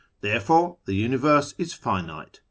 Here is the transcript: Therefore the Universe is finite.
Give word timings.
Therefore 0.21 0.77
the 0.85 0.95
Universe 0.95 1.53
is 1.59 1.75
finite. 1.75 2.39